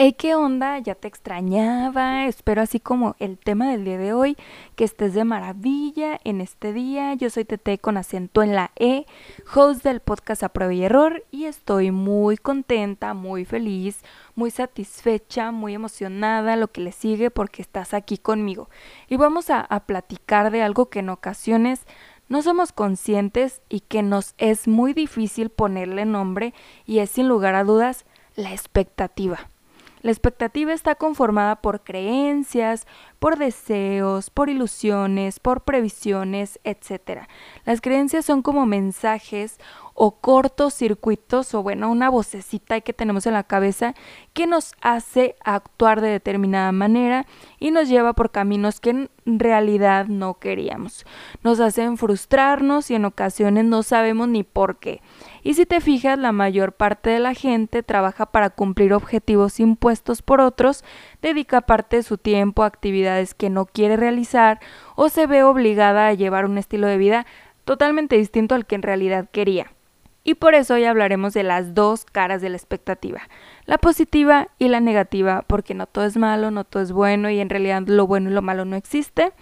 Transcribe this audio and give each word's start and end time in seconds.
Hey, 0.00 0.12
¿qué 0.16 0.36
onda? 0.36 0.78
Ya 0.78 0.94
te 0.94 1.08
extrañaba. 1.08 2.26
Espero 2.26 2.62
así 2.62 2.78
como 2.78 3.16
el 3.18 3.36
tema 3.36 3.68
del 3.68 3.84
día 3.84 3.98
de 3.98 4.12
hoy, 4.12 4.36
que 4.76 4.84
estés 4.84 5.12
de 5.12 5.24
maravilla 5.24 6.20
en 6.22 6.40
este 6.40 6.72
día. 6.72 7.14
Yo 7.14 7.30
soy 7.30 7.44
Tete 7.44 7.78
con 7.78 7.96
acento 7.96 8.44
en 8.44 8.54
la 8.54 8.70
E, 8.76 9.06
host 9.52 9.82
del 9.82 9.98
podcast 9.98 10.44
A 10.44 10.50
Prueba 10.50 10.72
y 10.72 10.84
Error, 10.84 11.24
y 11.32 11.46
estoy 11.46 11.90
muy 11.90 12.36
contenta, 12.36 13.12
muy 13.12 13.44
feliz, 13.44 14.04
muy 14.36 14.52
satisfecha, 14.52 15.50
muy 15.50 15.74
emocionada 15.74 16.54
lo 16.54 16.68
que 16.68 16.82
le 16.82 16.92
sigue 16.92 17.32
porque 17.32 17.60
estás 17.60 17.92
aquí 17.92 18.18
conmigo. 18.18 18.70
Y 19.08 19.16
vamos 19.16 19.50
a, 19.50 19.62
a 19.62 19.80
platicar 19.80 20.52
de 20.52 20.62
algo 20.62 20.90
que 20.90 21.00
en 21.00 21.08
ocasiones 21.08 21.88
no 22.28 22.42
somos 22.42 22.70
conscientes 22.70 23.62
y 23.68 23.80
que 23.80 24.04
nos 24.04 24.36
es 24.38 24.68
muy 24.68 24.92
difícil 24.92 25.50
ponerle 25.50 26.04
nombre 26.04 26.54
y 26.86 27.00
es 27.00 27.10
sin 27.10 27.26
lugar 27.26 27.56
a 27.56 27.64
dudas 27.64 28.04
la 28.36 28.52
expectativa. 28.52 29.48
La 30.02 30.10
expectativa 30.10 30.72
está 30.72 30.94
conformada 30.94 31.56
por 31.56 31.82
creencias, 31.82 32.86
por 33.18 33.36
deseos, 33.36 34.30
por 34.30 34.48
ilusiones, 34.48 35.40
por 35.40 35.62
previsiones, 35.62 36.60
etc. 36.64 37.26
Las 37.64 37.80
creencias 37.80 38.24
son 38.24 38.42
como 38.42 38.66
mensajes 38.66 39.58
o 40.00 40.12
cortos 40.12 40.74
circuitos 40.74 41.54
o 41.54 41.62
bueno, 41.64 41.90
una 41.90 42.08
vocecita 42.08 42.80
que 42.80 42.92
tenemos 42.92 43.26
en 43.26 43.34
la 43.34 43.42
cabeza 43.42 43.94
que 44.32 44.46
nos 44.46 44.74
hace 44.80 45.34
actuar 45.44 46.00
de 46.00 46.08
determinada 46.08 46.70
manera 46.70 47.26
y 47.58 47.72
nos 47.72 47.88
lleva 47.88 48.12
por 48.12 48.30
caminos 48.30 48.78
que 48.78 48.90
en 48.90 49.10
realidad 49.26 50.06
no 50.06 50.34
queríamos. 50.38 51.04
Nos 51.42 51.58
hacen 51.58 51.98
frustrarnos 51.98 52.92
y 52.92 52.94
en 52.94 53.06
ocasiones 53.06 53.64
no 53.64 53.82
sabemos 53.82 54.28
ni 54.28 54.44
por 54.44 54.78
qué. 54.78 55.02
Y 55.48 55.54
si 55.54 55.64
te 55.64 55.80
fijas, 55.80 56.18
la 56.18 56.32
mayor 56.32 56.72
parte 56.72 57.08
de 57.08 57.20
la 57.20 57.32
gente 57.32 57.82
trabaja 57.82 58.26
para 58.26 58.50
cumplir 58.50 58.92
objetivos 58.92 59.60
impuestos 59.60 60.20
por 60.20 60.42
otros, 60.42 60.84
dedica 61.22 61.62
parte 61.62 61.96
de 61.96 62.02
su 62.02 62.18
tiempo 62.18 62.62
a 62.62 62.66
actividades 62.66 63.32
que 63.32 63.48
no 63.48 63.64
quiere 63.64 63.96
realizar 63.96 64.60
o 64.94 65.08
se 65.08 65.26
ve 65.26 65.42
obligada 65.42 66.08
a 66.08 66.12
llevar 66.12 66.44
un 66.44 66.58
estilo 66.58 66.86
de 66.86 66.98
vida 66.98 67.24
totalmente 67.64 68.18
distinto 68.18 68.54
al 68.54 68.66
que 68.66 68.74
en 68.74 68.82
realidad 68.82 69.30
quería. 69.32 69.72
Y 70.22 70.34
por 70.34 70.54
eso 70.54 70.74
hoy 70.74 70.84
hablaremos 70.84 71.32
de 71.32 71.44
las 71.44 71.72
dos 71.72 72.04
caras 72.04 72.42
de 72.42 72.50
la 72.50 72.58
expectativa, 72.58 73.22
la 73.64 73.78
positiva 73.78 74.48
y 74.58 74.68
la 74.68 74.80
negativa, 74.80 75.46
porque 75.46 75.72
no 75.72 75.86
todo 75.86 76.04
es 76.04 76.18
malo, 76.18 76.50
no 76.50 76.64
todo 76.64 76.82
es 76.82 76.92
bueno 76.92 77.30
y 77.30 77.40
en 77.40 77.48
realidad 77.48 77.84
lo 77.86 78.06
bueno 78.06 78.28
y 78.28 78.34
lo 78.34 78.42
malo 78.42 78.66
no 78.66 78.76
existe. 78.76 79.32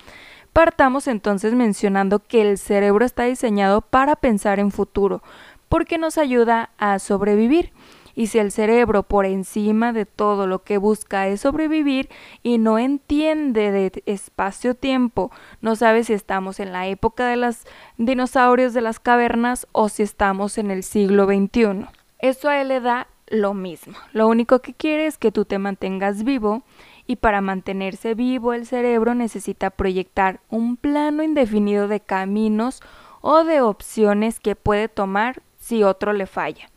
Partamos 0.53 1.09
entonces 1.09 1.53
mencionando 1.53 2.21
que 2.21 2.41
el 2.43 2.59
cerebro 2.59 3.05
está 3.05 3.25
diseñado 3.25 3.83
para 3.83 4.15
pensar 4.15 4.59
en 4.59 4.71
futuro, 4.71 5.21
porque 5.69 5.99
nos 5.99 6.19
ayuda 6.19 6.71
a 6.79 6.99
sobrevivir. 6.99 7.73
Y 8.15 8.29
si 8.29 8.39
el 8.39 8.51
cerebro 8.51 9.03
por 9.03 9.27
encima 9.27 9.93
de 9.93 10.07
todo 10.07 10.47
lo 10.47 10.65
que 10.65 10.79
busca 10.79 11.29
es 11.29 11.43
sobrevivir 11.43 12.09
y 12.43 12.57
no 12.57 12.79
entiende 12.79 13.71
de 13.71 14.03
espacio-tiempo, 14.07 15.31
no 15.61 15.77
sabe 15.77 16.03
si 16.03 16.15
estamos 16.15 16.59
en 16.59 16.73
la 16.73 16.87
época 16.87 17.27
de 17.27 17.37
los 17.37 17.67
dinosaurios 17.99 18.73
de 18.73 18.81
las 18.81 19.01
cavernas 19.01 19.67
o 19.73 19.91
si 19.91 20.03
estamos 20.03 20.57
en 20.57 20.71
el 20.71 20.83
siglo 20.83 21.27
XXI. 21.27 21.89
Eso 22.19 22.49
a 22.49 22.63
él 22.63 22.69
le 22.69 22.81
da 22.81 23.07
lo 23.27 23.53
mismo. 23.53 23.99
Lo 24.13 24.29
único 24.29 24.61
que 24.61 24.73
quiere 24.73 25.07
es 25.07 25.19
que 25.19 25.31
tú 25.31 25.45
te 25.45 25.59
mantengas 25.59 26.25
vivo 26.25 26.63
y 27.07 27.17
para 27.17 27.43
mantenerse 27.43 28.15
vivo 28.15 28.55
el 28.55 28.67
cerebro 28.67 29.15
necesita 29.15 29.71
proyectar 29.71 30.41
un 30.49 30.79
plano 30.79 31.23
indefinido 31.23 31.87
de 31.87 32.01
caminos 32.01 32.81
o 33.21 33.45
de 33.45 33.61
opciones 33.61 34.41
que 34.41 34.57
puede 34.57 34.89
tomar 34.89 35.43
si 35.67 35.83
otro 35.83 36.13
le 36.13 36.27
falla. 36.27 36.71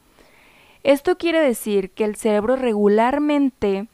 Esto 0.84 1.18
quiere 1.18 1.42
decir 1.42 1.92
que 1.92 2.06
el 2.06 2.16
cerebro 2.16 2.56
regularmente 2.56 3.88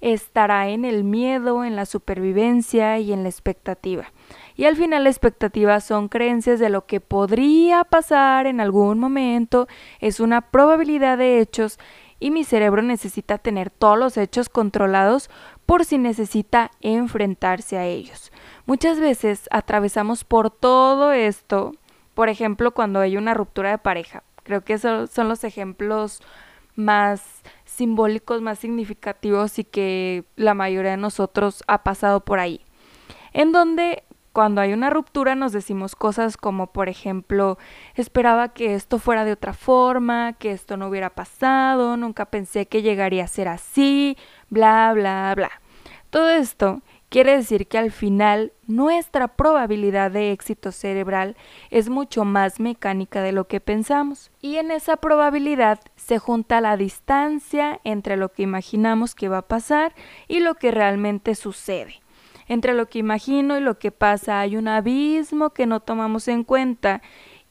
estará 0.00 0.68
en 0.68 0.84
el 0.84 1.02
miedo, 1.02 1.64
en 1.64 1.74
la 1.74 1.84
supervivencia 1.84 2.98
y 3.00 3.12
en 3.12 3.24
la 3.24 3.28
expectativa. 3.28 4.12
Y 4.54 4.66
al 4.66 4.76
final 4.76 5.04
la 5.04 5.10
expectativa 5.10 5.80
son 5.80 6.08
creencias 6.08 6.60
de 6.60 6.68
lo 6.68 6.86
que 6.86 7.00
podría 7.00 7.82
pasar 7.82 8.46
en 8.46 8.60
algún 8.60 9.00
momento, 9.00 9.66
es 10.00 10.20
una 10.20 10.42
probabilidad 10.42 11.18
de 11.18 11.40
hechos 11.40 11.78
y 12.20 12.30
mi 12.30 12.44
cerebro 12.44 12.82
necesita 12.82 13.38
tener 13.38 13.70
todos 13.70 13.98
los 13.98 14.16
hechos 14.16 14.48
controlados 14.48 15.28
por 15.66 15.84
si 15.84 15.98
necesita 15.98 16.70
enfrentarse 16.80 17.78
a 17.78 17.84
ellos. 17.84 18.30
Muchas 18.64 19.00
veces 19.00 19.48
atravesamos 19.50 20.22
por 20.22 20.50
todo 20.50 21.10
esto, 21.10 21.72
por 22.14 22.28
ejemplo, 22.28 22.72
cuando 22.72 23.00
hay 23.00 23.16
una 23.16 23.34
ruptura 23.34 23.70
de 23.70 23.78
pareja. 23.78 24.22
Creo 24.46 24.62
que 24.62 24.74
esos 24.74 25.10
son 25.10 25.28
los 25.28 25.42
ejemplos 25.42 26.22
más 26.76 27.42
simbólicos, 27.64 28.42
más 28.42 28.60
significativos 28.60 29.58
y 29.58 29.64
que 29.64 30.24
la 30.36 30.54
mayoría 30.54 30.92
de 30.92 30.96
nosotros 30.98 31.64
ha 31.66 31.82
pasado 31.82 32.20
por 32.20 32.38
ahí. 32.38 32.60
En 33.32 33.50
donde 33.50 34.04
cuando 34.32 34.60
hay 34.60 34.72
una 34.72 34.88
ruptura 34.88 35.34
nos 35.34 35.50
decimos 35.50 35.96
cosas 35.96 36.36
como, 36.36 36.68
por 36.68 36.88
ejemplo, 36.88 37.58
esperaba 37.96 38.50
que 38.50 38.74
esto 38.74 39.00
fuera 39.00 39.24
de 39.24 39.32
otra 39.32 39.52
forma, 39.52 40.34
que 40.34 40.52
esto 40.52 40.76
no 40.76 40.86
hubiera 40.86 41.10
pasado, 41.10 41.96
nunca 41.96 42.26
pensé 42.26 42.66
que 42.66 42.82
llegaría 42.82 43.24
a 43.24 43.28
ser 43.28 43.48
así, 43.48 44.16
bla, 44.48 44.92
bla, 44.94 45.32
bla. 45.34 45.50
Todo 46.10 46.28
esto 46.28 46.82
Quiere 47.08 47.36
decir 47.36 47.68
que 47.68 47.78
al 47.78 47.92
final 47.92 48.52
nuestra 48.66 49.28
probabilidad 49.28 50.10
de 50.10 50.32
éxito 50.32 50.72
cerebral 50.72 51.36
es 51.70 51.88
mucho 51.88 52.24
más 52.24 52.58
mecánica 52.58 53.22
de 53.22 53.30
lo 53.30 53.46
que 53.46 53.60
pensamos. 53.60 54.32
Y 54.40 54.56
en 54.56 54.72
esa 54.72 54.96
probabilidad 54.96 55.80
se 55.94 56.18
junta 56.18 56.60
la 56.60 56.76
distancia 56.76 57.80
entre 57.84 58.16
lo 58.16 58.32
que 58.32 58.42
imaginamos 58.42 59.14
que 59.14 59.28
va 59.28 59.38
a 59.38 59.48
pasar 59.48 59.94
y 60.26 60.40
lo 60.40 60.56
que 60.56 60.72
realmente 60.72 61.36
sucede. 61.36 62.00
Entre 62.48 62.74
lo 62.74 62.88
que 62.88 62.98
imagino 62.98 63.56
y 63.56 63.60
lo 63.60 63.78
que 63.78 63.92
pasa 63.92 64.40
hay 64.40 64.56
un 64.56 64.66
abismo 64.66 65.50
que 65.50 65.66
no 65.66 65.80
tomamos 65.80 66.26
en 66.26 66.42
cuenta 66.42 67.02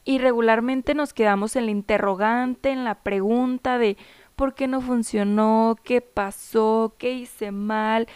y 0.04 0.20
regularmente 0.20 0.96
nos 0.96 1.14
quedamos 1.14 1.56
en 1.56 1.66
la 1.66 1.72
interrogante, 1.72 2.72
en 2.72 2.84
la 2.84 2.96
pregunta 2.96 3.78
de 3.78 3.98
¿por 4.36 4.54
qué 4.54 4.68
no 4.68 4.82
funcionó? 4.82 5.78
¿Qué 5.84 6.02
pasó? 6.02 6.94
¿Qué 6.98 7.14
hice 7.14 7.52
mal? 7.52 8.08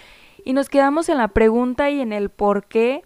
Y 0.45 0.53
nos 0.53 0.69
quedamos 0.69 1.09
en 1.09 1.17
la 1.17 1.29
pregunta 1.29 1.89
y 1.89 2.01
en 2.01 2.13
el 2.13 2.29
por 2.29 2.65
qué 2.65 3.03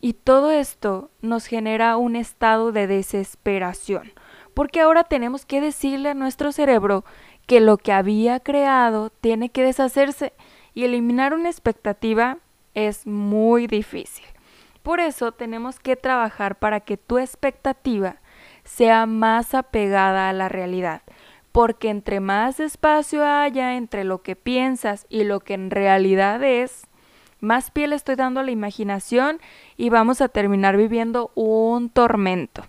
y 0.00 0.12
todo 0.12 0.50
esto 0.50 1.10
nos 1.20 1.46
genera 1.46 1.96
un 1.96 2.16
estado 2.16 2.72
de 2.72 2.86
desesperación, 2.86 4.12
porque 4.54 4.80
ahora 4.80 5.04
tenemos 5.04 5.44
que 5.44 5.60
decirle 5.60 6.10
a 6.10 6.14
nuestro 6.14 6.52
cerebro 6.52 7.04
que 7.46 7.60
lo 7.60 7.78
que 7.78 7.92
había 7.92 8.40
creado 8.40 9.10
tiene 9.10 9.48
que 9.48 9.64
deshacerse 9.64 10.32
y 10.74 10.84
eliminar 10.84 11.34
una 11.34 11.48
expectativa 11.48 12.38
es 12.74 13.06
muy 13.06 13.66
difícil. 13.66 14.24
Por 14.82 15.00
eso 15.00 15.32
tenemos 15.32 15.80
que 15.80 15.96
trabajar 15.96 16.58
para 16.58 16.80
que 16.80 16.96
tu 16.96 17.18
expectativa 17.18 18.20
sea 18.64 19.06
más 19.06 19.54
apegada 19.54 20.28
a 20.28 20.32
la 20.32 20.48
realidad, 20.48 21.02
porque 21.52 21.90
entre 21.90 22.20
más 22.20 22.60
espacio 22.60 23.24
haya 23.24 23.76
entre 23.76 24.04
lo 24.04 24.22
que 24.22 24.36
piensas 24.36 25.06
y 25.08 25.24
lo 25.24 25.40
que 25.40 25.54
en 25.54 25.70
realidad 25.70 26.42
es, 26.42 26.86
más 27.40 27.70
piel 27.70 27.92
estoy 27.92 28.16
dando 28.16 28.40
a 28.40 28.42
la 28.42 28.50
imaginación 28.50 29.40
y 29.76 29.90
vamos 29.90 30.20
a 30.20 30.28
terminar 30.28 30.76
viviendo 30.76 31.30
un 31.34 31.88
tormento. 31.88 32.64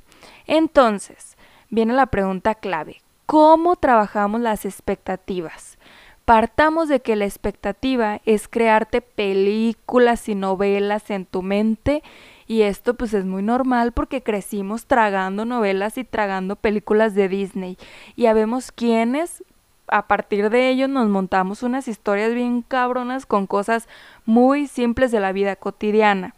Entonces, 0.46 1.38
viene 1.70 1.94
la 1.94 2.08
pregunta 2.08 2.56
clave. 2.56 3.02
¿Cómo 3.26 3.76
trabajamos 3.76 4.42
las 4.42 4.66
expectativas? 4.66 5.78
Partamos 6.26 6.90
de 6.90 7.00
que 7.00 7.16
la 7.16 7.26
expectativa 7.26 8.22
es 8.26 8.48
crearte 8.48 9.02
películas 9.02 10.30
y 10.30 10.36
novelas 10.36 11.10
en 11.10 11.26
tu 11.26 11.42
mente 11.42 12.04
y 12.50 12.64
esto 12.64 12.96
pues 12.96 13.14
es 13.14 13.26
muy 13.26 13.44
normal 13.44 13.92
porque 13.92 14.24
crecimos 14.24 14.88
tragando 14.88 15.46
novelas 15.46 16.00
y 16.00 16.04
tragando 16.04 16.56
películas 16.56 17.14
de 17.14 17.30
Disney. 17.30 17.78
Y 18.16 18.26
habemos 18.26 18.72
quienes 18.72 19.44
a 19.88 20.08
partir 20.08 20.50
de 20.50 20.68
ello 20.68 20.88
nos 20.88 21.08
montamos 21.10 21.62
unas 21.62 21.88
historias 21.88 22.34
bien 22.34 22.64
cabronas 22.64 23.28
con 23.28 23.46
cosas 23.46 23.88
muy 24.26 24.66
simples 24.66 25.12
de 25.12 25.20
la 25.20 25.32
vida 25.32 25.58
cotidiana. 25.58 26.34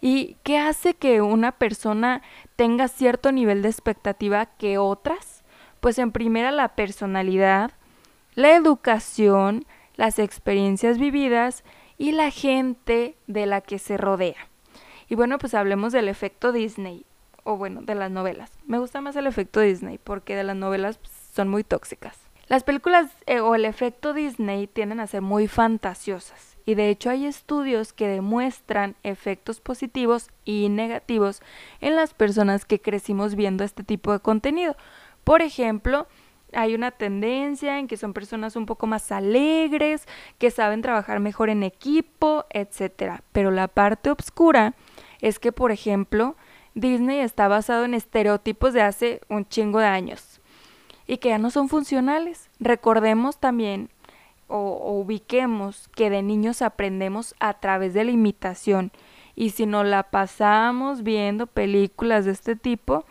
¿Y 0.00 0.38
qué 0.42 0.56
hace 0.56 0.94
que 0.94 1.20
una 1.20 1.52
persona 1.52 2.22
tenga 2.56 2.88
cierto 2.88 3.30
nivel 3.30 3.60
de 3.60 3.68
expectativa 3.68 4.46
que 4.46 4.78
otras? 4.78 5.44
Pues 5.80 5.98
en 5.98 6.12
primera 6.12 6.50
la 6.50 6.68
personalidad, 6.68 7.72
la 8.34 8.56
educación, 8.56 9.66
las 9.96 10.18
experiencias 10.18 10.96
vividas 10.96 11.62
y 11.98 12.12
la 12.12 12.30
gente 12.30 13.16
de 13.26 13.44
la 13.44 13.60
que 13.60 13.78
se 13.78 13.98
rodea. 13.98 14.48
Y 15.12 15.14
bueno, 15.14 15.36
pues 15.36 15.52
hablemos 15.52 15.92
del 15.92 16.08
efecto 16.08 16.52
Disney, 16.52 17.04
o 17.44 17.58
bueno, 17.58 17.82
de 17.82 17.94
las 17.94 18.10
novelas. 18.10 18.50
Me 18.64 18.78
gusta 18.78 19.02
más 19.02 19.14
el 19.14 19.26
efecto 19.26 19.60
Disney 19.60 19.98
porque 20.02 20.34
de 20.34 20.42
las 20.42 20.56
novelas 20.56 20.96
pues, 20.96 21.12
son 21.34 21.50
muy 21.50 21.64
tóxicas. 21.64 22.18
Las 22.48 22.64
películas 22.64 23.10
eh, 23.26 23.40
o 23.40 23.54
el 23.54 23.66
efecto 23.66 24.14
Disney 24.14 24.68
tienden 24.68 25.00
a 25.00 25.06
ser 25.06 25.20
muy 25.20 25.48
fantasiosas 25.48 26.56
y 26.64 26.76
de 26.76 26.88
hecho 26.88 27.10
hay 27.10 27.26
estudios 27.26 27.92
que 27.92 28.08
demuestran 28.08 28.96
efectos 29.02 29.60
positivos 29.60 30.30
y 30.46 30.70
negativos 30.70 31.42
en 31.82 31.94
las 31.94 32.14
personas 32.14 32.64
que 32.64 32.80
crecimos 32.80 33.34
viendo 33.34 33.64
este 33.64 33.84
tipo 33.84 34.14
de 34.14 34.20
contenido. 34.20 34.76
Por 35.24 35.42
ejemplo, 35.42 36.06
hay 36.52 36.74
una 36.74 36.90
tendencia 36.90 37.78
en 37.78 37.88
que 37.88 37.96
son 37.96 38.12
personas 38.12 38.56
un 38.56 38.66
poco 38.66 38.86
más 38.86 39.12
alegres, 39.12 40.06
que 40.38 40.50
saben 40.50 40.82
trabajar 40.82 41.20
mejor 41.20 41.50
en 41.50 41.62
equipo, 41.62 42.44
etc. 42.50 43.20
Pero 43.32 43.50
la 43.50 43.68
parte 43.68 44.10
oscura 44.10 44.74
es 45.20 45.38
que, 45.38 45.52
por 45.52 45.72
ejemplo, 45.72 46.36
Disney 46.74 47.20
está 47.20 47.48
basado 47.48 47.84
en 47.84 47.94
estereotipos 47.94 48.72
de 48.72 48.82
hace 48.82 49.20
un 49.28 49.46
chingo 49.46 49.78
de 49.78 49.86
años 49.86 50.40
y 51.06 51.18
que 51.18 51.30
ya 51.30 51.38
no 51.38 51.50
son 51.50 51.68
funcionales. 51.68 52.48
Recordemos 52.58 53.38
también 53.38 53.90
o, 54.48 55.00
ubiquemos 55.00 55.88
que 55.88 56.10
de 56.10 56.22
niños 56.22 56.62
aprendemos 56.62 57.34
a 57.40 57.54
través 57.54 57.94
de 57.94 58.04
la 58.04 58.10
imitación 58.10 58.92
y 59.34 59.50
si 59.50 59.66
nos 59.66 59.86
la 59.86 60.04
pasamos 60.04 61.02
viendo 61.02 61.46
películas 61.46 62.24
de 62.24 62.32
este 62.32 62.56
tipo 62.56 63.04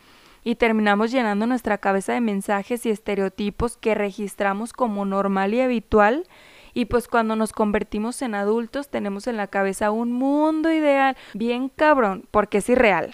y 0.44 0.56
terminamos 0.56 1.12
llenando 1.12 1.46
nuestra 1.48 1.78
cabeza 1.78 2.14
de 2.14 2.22
mensajes 2.22 2.86
y 2.86 2.90
estereotipos 2.90 3.78
que 3.78 3.96
registramos 3.96 4.74
como 4.74 5.06
normal 5.06 5.54
y 5.54 5.62
habitual, 5.62 6.26
y 6.74 6.86
pues 6.86 7.08
cuando 7.08 7.36
nos 7.36 7.52
convertimos 7.52 8.22
en 8.22 8.34
adultos 8.34 8.90
tenemos 8.90 9.28
en 9.28 9.38
la 9.38 9.48
cabeza 9.48 9.92
un 9.92 10.12
mundo 10.14 10.72
ideal 10.72 11.18
bien 11.34 11.70
cabrón 11.70 12.26
porque 12.32 12.60
es 12.60 12.70
irreal. 12.70 13.14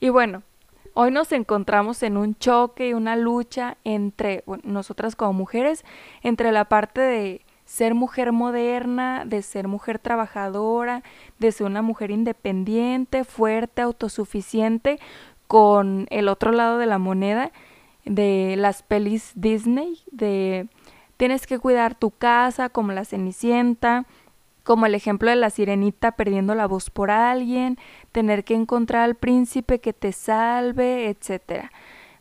Y 0.00 0.08
bueno, 0.08 0.42
hoy 0.94 1.10
nos 1.10 1.32
encontramos 1.32 2.02
en 2.02 2.16
un 2.16 2.34
choque 2.36 2.88
y 2.88 2.94
una 2.94 3.16
lucha 3.16 3.76
entre 3.84 4.42
nosotras 4.64 5.14
como 5.14 5.32
mujeres, 5.32 5.84
entre 6.22 6.52
la 6.52 6.64
parte 6.64 7.00
de 7.00 7.42
ser 7.64 7.94
mujer 7.94 8.32
moderna, 8.32 9.24
de 9.24 9.42
ser 9.42 9.68
mujer 9.68 9.98
trabajadora, 9.98 11.02
de 11.38 11.52
ser 11.52 11.66
una 11.66 11.82
mujer 11.82 12.10
independiente, 12.10 13.24
fuerte, 13.24 13.82
autosuficiente, 13.82 15.00
con 15.46 16.06
el 16.10 16.28
otro 16.28 16.52
lado 16.52 16.78
de 16.78 16.86
la 16.86 16.98
moneda 16.98 17.52
de 18.04 18.54
las 18.56 18.82
pelis 18.82 19.32
Disney, 19.34 20.00
de 20.10 20.68
tienes 21.16 21.46
que 21.46 21.58
cuidar 21.58 21.94
tu 21.94 22.10
casa 22.10 22.68
como 22.68 22.92
la 22.92 23.04
Cenicienta, 23.04 24.06
como 24.62 24.86
el 24.86 24.94
ejemplo 24.94 25.30
de 25.30 25.36
la 25.36 25.50
sirenita 25.50 26.12
perdiendo 26.12 26.54
la 26.54 26.66
voz 26.66 26.90
por 26.90 27.10
alguien, 27.10 27.78
tener 28.12 28.44
que 28.44 28.54
encontrar 28.54 29.02
al 29.02 29.14
príncipe 29.14 29.80
que 29.80 29.92
te 29.92 30.12
salve, 30.12 31.08
etc. 31.08 31.70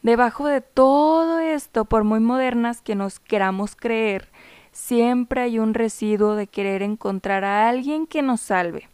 Debajo 0.03 0.45
de 0.47 0.61
todo 0.61 1.39
esto, 1.39 1.85
por 1.85 2.03
muy 2.03 2.19
modernas 2.19 2.81
que 2.81 2.95
nos 2.95 3.19
queramos 3.19 3.75
creer, 3.75 4.29
siempre 4.71 5.41
hay 5.41 5.57
un 5.57 5.73
residuo 5.73 6.35
de 6.35 6.47
querer 6.47 6.83
encontrar 6.83 7.43
a 7.43 7.67
alguien 7.67 8.05
que 8.05 8.21
nos 8.21 8.41
salve. 8.41 8.89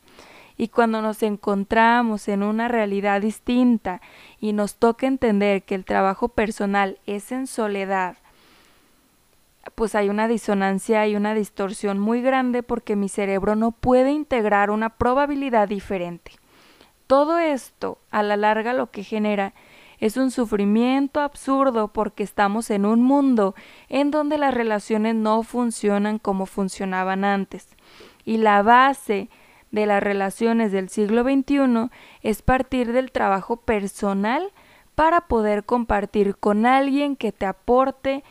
Y 0.61 0.67
cuando 0.67 1.01
nos 1.01 1.23
encontramos 1.23 2.27
en 2.27 2.43
una 2.43 2.67
realidad 2.67 3.19
distinta 3.19 3.99
y 4.39 4.53
nos 4.53 4.75
toca 4.75 5.07
entender 5.07 5.63
que 5.63 5.73
el 5.73 5.85
trabajo 5.85 6.27
personal 6.27 6.99
es 7.07 7.31
en 7.31 7.47
soledad, 7.47 8.17
pues 9.73 9.95
hay 9.95 10.09
una 10.09 10.27
disonancia 10.27 11.07
y 11.07 11.15
una 11.15 11.33
distorsión 11.33 11.97
muy 11.97 12.21
grande 12.21 12.61
porque 12.61 12.95
mi 12.95 13.09
cerebro 13.09 13.55
no 13.55 13.71
puede 13.71 14.11
integrar 14.11 14.69
una 14.69 14.89
probabilidad 14.89 15.67
diferente. 15.67 16.33
Todo 17.07 17.39
esto, 17.39 17.97
a 18.11 18.21
la 18.21 18.37
larga, 18.37 18.73
lo 18.73 18.91
que 18.91 19.03
genera 19.03 19.55
es 19.99 20.15
un 20.15 20.29
sufrimiento 20.29 21.21
absurdo 21.21 21.87
porque 21.87 22.21
estamos 22.21 22.69
en 22.69 22.85
un 22.85 23.01
mundo 23.01 23.55
en 23.89 24.11
donde 24.11 24.37
las 24.37 24.53
relaciones 24.53 25.15
no 25.15 25.41
funcionan 25.41 26.19
como 26.19 26.45
funcionaban 26.45 27.25
antes. 27.25 27.67
Y 28.25 28.37
la 28.37 28.61
base 28.61 29.27
de 29.71 29.85
las 29.85 30.03
relaciones 30.03 30.71
del 30.71 30.89
siglo 30.89 31.23
XXI 31.23 31.89
es 32.21 32.41
partir 32.41 32.91
del 32.91 33.11
trabajo 33.11 33.57
personal 33.57 34.51
para 34.95 35.21
poder 35.21 35.63
compartir 35.63 36.35
con 36.35 36.65
alguien 36.65 37.15
que 37.15 37.31
te 37.31 37.45
aporte 37.45 38.23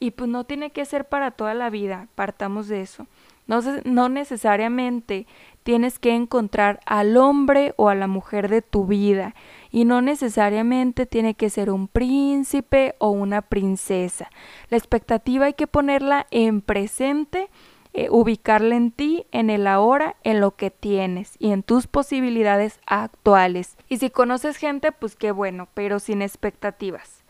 y 0.00 0.12
pues 0.12 0.28
no 0.28 0.44
tiene 0.44 0.70
que 0.70 0.84
ser 0.84 1.06
para 1.06 1.30
toda 1.30 1.54
la 1.54 1.70
vida, 1.70 2.08
partamos 2.14 2.68
de 2.68 2.80
eso. 2.80 3.06
No, 3.46 3.60
no 3.84 4.08
necesariamente 4.08 5.26
tienes 5.64 5.98
que 5.98 6.14
encontrar 6.14 6.80
al 6.86 7.16
hombre 7.16 7.74
o 7.76 7.88
a 7.88 7.94
la 7.94 8.06
mujer 8.06 8.48
de 8.48 8.62
tu 8.62 8.86
vida 8.86 9.34
y 9.70 9.84
no 9.84 10.00
necesariamente 10.00 11.04
tiene 11.04 11.34
que 11.34 11.50
ser 11.50 11.70
un 11.70 11.88
príncipe 11.88 12.94
o 12.98 13.10
una 13.10 13.42
princesa. 13.42 14.30
La 14.70 14.78
expectativa 14.78 15.46
hay 15.46 15.54
que 15.54 15.66
ponerla 15.66 16.26
en 16.30 16.62
presente, 16.62 17.50
eh, 17.96 18.08
ubicarla 18.10 18.74
en 18.74 18.90
ti, 18.90 19.24
en 19.30 19.50
el 19.50 19.68
ahora, 19.68 20.16
en 20.24 20.40
lo 20.40 20.56
que 20.56 20.70
tienes 20.70 21.36
y 21.38 21.52
en 21.52 21.62
tus 21.62 21.86
posibilidades 21.86 22.80
actuales. 22.86 23.76
Y 23.88 23.98
si 23.98 24.10
conoces 24.10 24.56
gente, 24.56 24.90
pues 24.90 25.14
qué 25.14 25.30
bueno, 25.30 25.68
pero 25.74 26.00
sin 26.00 26.20
expectativas. 26.20 27.22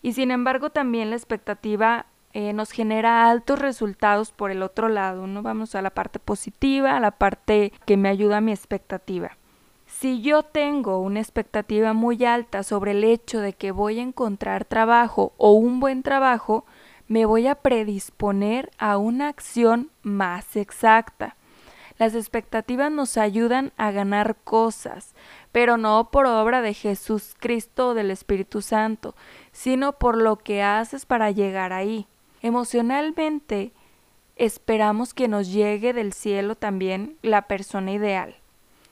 Y 0.00 0.14
sin 0.14 0.30
embargo 0.30 0.70
también 0.70 1.10
la 1.10 1.16
expectativa 1.16 2.06
eh, 2.32 2.54
nos 2.54 2.70
genera 2.70 3.28
altos 3.28 3.58
resultados 3.58 4.32
por 4.32 4.50
el 4.50 4.62
otro 4.62 4.88
lado, 4.88 5.26
¿no? 5.26 5.42
Vamos 5.42 5.74
a 5.74 5.82
la 5.82 5.90
parte 5.90 6.18
positiva, 6.18 6.96
a 6.96 7.00
la 7.00 7.10
parte 7.10 7.74
que 7.84 7.98
me 7.98 8.08
ayuda 8.08 8.38
a 8.38 8.40
mi 8.40 8.52
expectativa. 8.52 9.36
Si 9.86 10.22
yo 10.22 10.42
tengo 10.42 11.00
una 11.00 11.20
expectativa 11.20 11.92
muy 11.92 12.24
alta 12.24 12.62
sobre 12.62 12.92
el 12.92 13.04
hecho 13.04 13.40
de 13.40 13.52
que 13.52 13.72
voy 13.72 13.98
a 13.98 14.02
encontrar 14.02 14.64
trabajo 14.64 15.34
o 15.36 15.52
un 15.52 15.80
buen 15.80 16.02
trabajo, 16.02 16.64
me 17.08 17.24
voy 17.24 17.46
a 17.46 17.56
predisponer 17.56 18.70
a 18.78 18.98
una 18.98 19.28
acción 19.28 19.90
más 20.02 20.56
exacta. 20.56 21.36
Las 21.98 22.14
expectativas 22.14 22.92
nos 22.92 23.16
ayudan 23.16 23.72
a 23.76 23.90
ganar 23.90 24.36
cosas, 24.44 25.14
pero 25.50 25.76
no 25.76 26.10
por 26.12 26.26
obra 26.26 26.62
de 26.62 26.74
Jesús 26.74 27.34
Cristo 27.38 27.88
o 27.88 27.94
del 27.94 28.12
Espíritu 28.12 28.62
Santo, 28.62 29.16
sino 29.50 29.94
por 29.94 30.16
lo 30.16 30.36
que 30.36 30.62
haces 30.62 31.06
para 31.06 31.32
llegar 31.32 31.72
ahí. 31.72 32.06
Emocionalmente, 32.40 33.72
esperamos 34.36 35.12
que 35.12 35.26
nos 35.26 35.50
llegue 35.50 35.92
del 35.92 36.12
cielo 36.12 36.54
también 36.54 37.16
la 37.22 37.42
persona 37.42 37.90
ideal. 37.90 38.36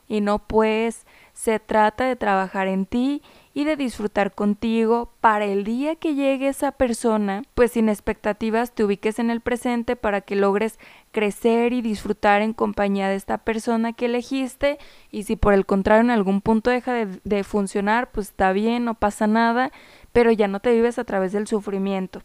Y 0.08 0.20
no 0.20 0.40
pues, 0.40 1.06
se 1.36 1.60
trata 1.60 2.06
de 2.06 2.16
trabajar 2.16 2.66
en 2.66 2.86
ti 2.86 3.22
y 3.52 3.64
de 3.64 3.76
disfrutar 3.76 4.34
contigo 4.34 5.12
para 5.20 5.44
el 5.44 5.64
día 5.64 5.94
que 5.94 6.14
llegue 6.14 6.48
esa 6.48 6.72
persona, 6.72 7.42
pues 7.54 7.72
sin 7.72 7.90
expectativas 7.90 8.72
te 8.72 8.84
ubiques 8.84 9.18
en 9.18 9.30
el 9.30 9.42
presente 9.42 9.96
para 9.96 10.22
que 10.22 10.34
logres 10.34 10.78
crecer 11.12 11.74
y 11.74 11.82
disfrutar 11.82 12.40
en 12.40 12.54
compañía 12.54 13.10
de 13.10 13.16
esta 13.16 13.36
persona 13.36 13.92
que 13.92 14.06
elegiste 14.06 14.78
y 15.10 15.24
si 15.24 15.36
por 15.36 15.52
el 15.52 15.66
contrario 15.66 16.04
en 16.04 16.10
algún 16.10 16.40
punto 16.40 16.70
deja 16.70 16.94
de, 16.94 17.44
funcionar, 17.44 18.10
pues 18.10 18.28
está 18.28 18.52
bien, 18.52 18.86
no 18.86 18.94
pasa 18.94 19.26
nada, 19.26 19.72
pero 20.12 20.32
ya 20.32 20.48
no 20.48 20.60
te 20.60 20.72
vives 20.72 20.98
a 20.98 21.04
través 21.04 21.32
del 21.32 21.46
sufrimiento. 21.46 22.22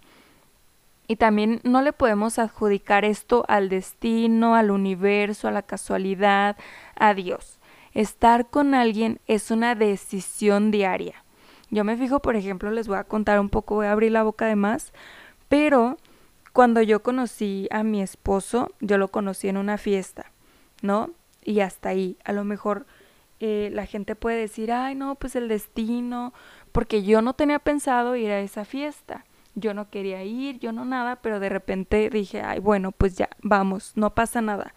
Y 1.10 1.18
también 1.18 1.60
no 1.64 1.82
le 1.82 1.92
podemos 1.92 2.40
adjudicar 2.40 3.04
esto 3.04 3.44
al 3.50 3.68
destino, 3.68 4.56
al 4.56 4.72
universo, 4.72 5.50
a 5.50 5.52
la 5.52 5.64
casualidad, 5.64 6.56
a 6.96 7.14
Dios. 7.14 7.61
Estar 7.94 8.50
con 8.50 8.74
alguien 8.74 9.20
es 9.28 9.52
una 9.52 9.76
decisión 9.76 10.72
diaria. 10.72 11.24
Yo 11.70 11.84
me 11.84 11.98
fijo, 11.98 12.22
por 12.22 12.36
ejemplo, 12.36 12.72
les 12.72 12.88
voy 12.88 12.98
a 12.98 13.06
contar 13.06 13.40
un 13.40 13.50
poco, 13.50 13.76
voy 13.76 13.88
a 13.88 13.92
abrir 13.92 14.12
la 14.12 14.24
boca 14.24 14.46
de 14.46 14.56
más, 14.56 14.94
pero 15.48 15.98
cuando 16.54 16.82
yo 16.82 17.02
conocí 17.02 17.68
a 17.72 17.84
mi 17.84 18.02
esposo, 18.02 18.74
yo 18.82 18.98
lo 18.98 19.08
conocí 19.08 19.48
en 19.48 19.58
una 19.58 19.78
fiesta, 19.78 20.32
¿no? 20.82 21.10
Y 21.44 21.62
hasta 21.62 21.90
ahí, 21.90 22.18
a 22.26 22.34
lo 22.34 22.44
mejor 22.44 22.86
eh, 23.40 23.70
la 23.74 23.86
gente 23.86 24.16
puede 24.16 24.38
decir, 24.38 24.72
ay, 24.72 24.96
no, 24.96 25.16
pues 25.16 25.36
el 25.36 25.48
destino, 25.48 26.34
porque 26.72 27.04
yo 27.04 27.22
no 27.22 27.34
tenía 27.34 27.60
pensado 27.60 28.16
ir 28.16 28.32
a 28.32 28.40
esa 28.40 28.66
fiesta. 28.66 29.26
Yo 29.56 29.74
no 29.74 29.90
quería 29.90 30.24
ir, 30.24 30.60
yo 30.60 30.72
no 30.72 30.86
nada, 30.86 31.18
pero 31.18 31.40
de 31.40 31.50
repente 31.50 32.10
dije, 32.10 32.42
ay, 32.42 32.60
bueno, 32.60 32.92
pues 32.92 33.18
ya, 33.18 33.30
vamos, 33.42 33.94
no 33.96 34.14
pasa 34.14 34.42
nada. 34.42 34.74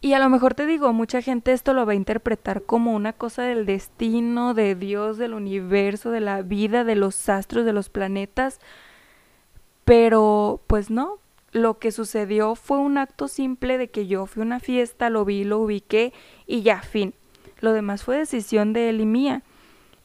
Y 0.00 0.12
a 0.12 0.20
lo 0.20 0.28
mejor 0.28 0.54
te 0.54 0.64
digo, 0.64 0.92
mucha 0.92 1.22
gente 1.22 1.52
esto 1.52 1.74
lo 1.74 1.84
va 1.84 1.92
a 1.92 1.96
interpretar 1.96 2.62
como 2.62 2.94
una 2.94 3.12
cosa 3.12 3.42
del 3.42 3.66
destino, 3.66 4.54
de 4.54 4.76
Dios, 4.76 5.18
del 5.18 5.34
universo, 5.34 6.10
de 6.10 6.20
la 6.20 6.42
vida, 6.42 6.84
de 6.84 6.94
los 6.94 7.28
astros, 7.28 7.64
de 7.64 7.72
los 7.72 7.88
planetas. 7.88 8.60
Pero 9.84 10.62
pues 10.68 10.90
no, 10.90 11.18
lo 11.50 11.78
que 11.78 11.90
sucedió 11.90 12.54
fue 12.54 12.78
un 12.78 12.96
acto 12.96 13.26
simple 13.26 13.76
de 13.76 13.88
que 13.88 14.06
yo 14.06 14.26
fui 14.26 14.42
a 14.42 14.46
una 14.46 14.60
fiesta, 14.60 15.10
lo 15.10 15.24
vi, 15.24 15.42
lo 15.42 15.58
ubiqué 15.58 16.12
y 16.46 16.62
ya, 16.62 16.80
fin. 16.82 17.14
Lo 17.60 17.72
demás 17.72 18.04
fue 18.04 18.18
decisión 18.18 18.72
de 18.72 18.90
él 18.90 19.00
y 19.00 19.06
mía, 19.06 19.42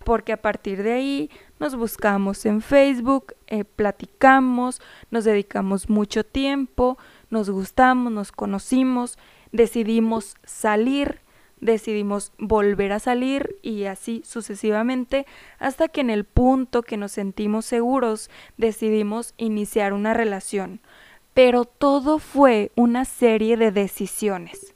porque 0.03 0.33
a 0.33 0.41
partir 0.41 0.81
de 0.81 0.93
ahí 0.93 1.29
nos 1.59 1.75
buscamos 1.75 2.45
en 2.47 2.61
Facebook, 2.61 3.35
eh, 3.47 3.63
platicamos, 3.63 4.81
nos 5.11 5.23
dedicamos 5.23 5.89
mucho 5.89 6.23
tiempo, 6.23 6.97
nos 7.29 7.49
gustamos, 7.49 8.11
nos 8.11 8.31
conocimos, 8.31 9.19
decidimos 9.53 10.35
salir, 10.43 11.21
decidimos 11.61 12.33
volver 12.37 12.91
a 12.91 12.99
salir 12.99 13.55
y 13.61 13.85
así 13.85 14.21
sucesivamente 14.25 15.25
hasta 15.59 15.87
que 15.87 16.01
en 16.01 16.09
el 16.09 16.25
punto 16.25 16.81
que 16.81 16.97
nos 16.97 17.13
sentimos 17.13 17.65
seguros 17.65 18.29
decidimos 18.57 19.33
iniciar 19.37 19.93
una 19.93 20.13
relación. 20.13 20.81
Pero 21.33 21.63
todo 21.63 22.19
fue 22.19 22.71
una 22.75 23.05
serie 23.05 23.55
de 23.55 23.71
decisiones. 23.71 24.75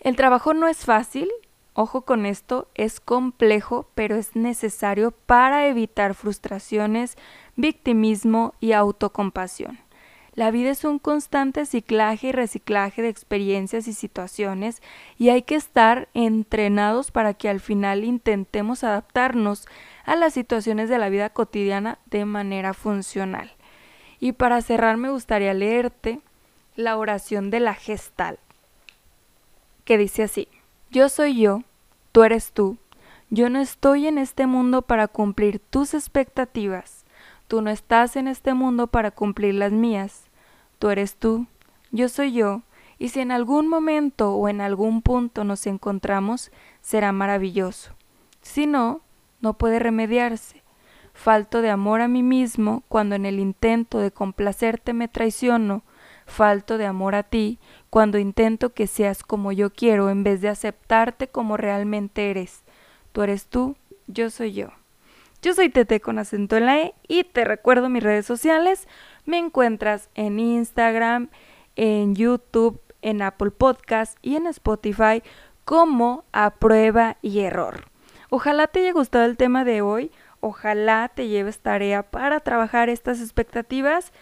El 0.00 0.16
trabajo 0.16 0.54
no 0.54 0.68
es 0.68 0.84
fácil, 0.84 1.28
ojo 1.72 2.02
con 2.02 2.24
esto, 2.24 2.68
es 2.74 3.00
complejo, 3.00 3.88
pero 3.94 4.16
es 4.16 4.36
necesario 4.36 5.10
para 5.10 5.66
evitar 5.66 6.14
frustraciones, 6.14 7.16
victimismo 7.56 8.54
y 8.60 8.72
autocompasión. 8.72 9.83
La 10.34 10.50
vida 10.50 10.70
es 10.70 10.84
un 10.84 10.98
constante 10.98 11.64
ciclaje 11.64 12.28
y 12.28 12.32
reciclaje 12.32 13.02
de 13.02 13.08
experiencias 13.08 13.86
y 13.86 13.92
situaciones 13.92 14.82
y 15.16 15.28
hay 15.28 15.42
que 15.42 15.54
estar 15.54 16.08
entrenados 16.12 17.12
para 17.12 17.34
que 17.34 17.48
al 17.48 17.60
final 17.60 18.02
intentemos 18.02 18.82
adaptarnos 18.82 19.68
a 20.04 20.16
las 20.16 20.34
situaciones 20.34 20.88
de 20.88 20.98
la 20.98 21.08
vida 21.08 21.30
cotidiana 21.30 21.98
de 22.06 22.24
manera 22.24 22.74
funcional. 22.74 23.52
Y 24.18 24.32
para 24.32 24.60
cerrar 24.60 24.96
me 24.96 25.10
gustaría 25.10 25.54
leerte 25.54 26.20
la 26.74 26.96
oración 26.96 27.50
de 27.50 27.60
la 27.60 27.74
gestal, 27.74 28.40
que 29.84 29.98
dice 29.98 30.24
así, 30.24 30.48
yo 30.90 31.08
soy 31.08 31.38
yo, 31.38 31.62
tú 32.10 32.24
eres 32.24 32.50
tú, 32.50 32.76
yo 33.30 33.48
no 33.50 33.60
estoy 33.60 34.08
en 34.08 34.18
este 34.18 34.46
mundo 34.46 34.82
para 34.82 35.06
cumplir 35.06 35.60
tus 35.60 35.94
expectativas, 35.94 37.03
tú 37.48 37.62
no 37.62 37.70
estás 37.70 38.16
en 38.16 38.28
este 38.28 38.54
mundo 38.54 38.86
para 38.86 39.10
cumplir 39.10 39.54
las 39.54 39.72
mías, 39.72 40.30
Tú 40.78 40.90
eres 40.90 41.16
tú, 41.16 41.46
yo 41.92 42.10
soy 42.10 42.32
yo, 42.32 42.62
y 42.98 43.08
si 43.08 43.20
en 43.20 43.32
algún 43.32 43.68
momento 43.68 44.34
o 44.34 44.50
en 44.50 44.60
algún 44.60 45.00
punto 45.02 45.42
nos 45.44 45.66
encontramos, 45.66 46.50
será 46.82 47.10
maravilloso. 47.12 47.92
Si 48.42 48.66
no, 48.66 49.00
no 49.40 49.54
puede 49.54 49.78
remediarse. 49.78 50.62
Falto 51.14 51.62
de 51.62 51.70
amor 51.70 52.00
a 52.00 52.08
mí 52.08 52.22
mismo 52.22 52.82
cuando 52.88 53.14
en 53.14 53.24
el 53.24 53.38
intento 53.38 53.98
de 53.98 54.10
complacerte 54.10 54.92
me 54.92 55.08
traiciono. 55.08 55.84
Falto 56.26 56.76
de 56.76 56.86
amor 56.86 57.14
a 57.14 57.22
ti 57.22 57.58
cuando 57.88 58.18
intento 58.18 58.74
que 58.74 58.86
seas 58.86 59.22
como 59.22 59.52
yo 59.52 59.70
quiero 59.70 60.10
en 60.10 60.24
vez 60.24 60.40
de 60.40 60.48
aceptarte 60.48 61.28
como 61.28 61.56
realmente 61.56 62.30
eres. 62.30 62.62
Tú 63.12 63.22
eres 63.22 63.46
tú, 63.46 63.76
yo 64.06 64.28
soy 64.30 64.52
yo. 64.52 64.68
Yo 65.44 65.52
soy 65.52 65.68
Tete 65.68 66.00
con 66.00 66.18
acento 66.18 66.56
en 66.56 66.64
la 66.64 66.80
E 66.80 66.94
y 67.06 67.22
te 67.24 67.44
recuerdo 67.44 67.90
mis 67.90 68.02
redes 68.02 68.24
sociales. 68.24 68.88
Me 69.26 69.36
encuentras 69.36 70.08
en 70.14 70.40
Instagram, 70.40 71.28
en 71.76 72.14
YouTube, 72.14 72.80
en 73.02 73.20
Apple 73.20 73.50
Podcast 73.50 74.16
y 74.22 74.36
en 74.36 74.46
Spotify 74.46 75.22
como 75.66 76.24
a 76.32 76.54
prueba 76.54 77.18
y 77.20 77.40
error. 77.40 77.90
Ojalá 78.30 78.68
te 78.68 78.80
haya 78.80 78.92
gustado 78.92 79.26
el 79.26 79.36
tema 79.36 79.66
de 79.66 79.82
hoy, 79.82 80.10
ojalá 80.40 81.12
te 81.14 81.28
lleves 81.28 81.58
tarea 81.58 82.10
para 82.10 82.40
trabajar 82.40 82.88
estas 82.88 83.20
expectativas. 83.20 84.14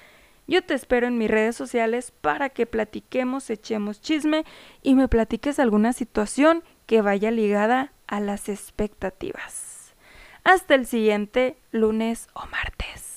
Yo 0.49 0.65
te 0.65 0.75
espero 0.75 1.07
en 1.07 1.19
mis 1.19 1.31
redes 1.31 1.55
sociales 1.55 2.11
para 2.21 2.49
que 2.49 2.67
platiquemos, 2.67 3.49
echemos 3.49 4.01
chisme 4.01 4.45
y 4.83 4.97
me 4.97 5.07
platiques 5.07 5.61
alguna 5.61 5.93
situación 5.93 6.65
que 6.87 7.01
vaya 7.01 7.31
ligada 7.31 7.93
a 8.09 8.19
las 8.19 8.49
expectativas. 8.49 9.72
Hasta 10.45 10.75
el 10.75 10.87
siguiente 10.87 11.57
lunes 11.71 12.29
o 12.35 12.47
martes. 12.47 13.12